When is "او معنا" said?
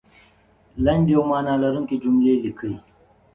1.17-1.53